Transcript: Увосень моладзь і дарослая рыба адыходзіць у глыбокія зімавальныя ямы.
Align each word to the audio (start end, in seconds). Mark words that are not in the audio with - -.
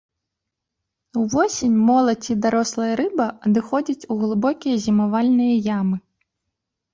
Увосень 1.23 1.75
моладзь 1.89 2.29
і 2.35 2.35
дарослая 2.45 2.87
рыба 3.01 3.27
адыходзіць 3.51 4.07
у 4.11 4.19
глыбокія 4.23 4.75
зімавальныя 4.87 5.53
ямы. 5.77 5.97